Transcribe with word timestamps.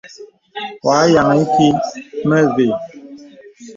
Wɔ̄ 0.83 0.95
a 1.01 1.11
yìaŋə 1.11 1.35
ìkì 1.43 1.67
a 1.77 1.81
mə 2.27 2.37
ve. 2.55 2.65